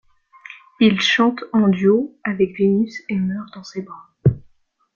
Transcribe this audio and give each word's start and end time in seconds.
Il 0.79 0.99
chante 0.99 1.43
en 1.53 1.67
duo 1.67 2.17
avec 2.23 2.57
Vénus, 2.57 3.03
et 3.07 3.17
meurt 3.17 3.53
dans 3.53 3.61
ses 3.63 3.83
bras. 3.83 4.09